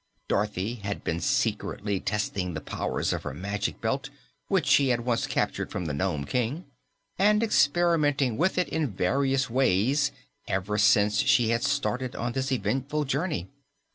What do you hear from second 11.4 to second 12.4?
had started on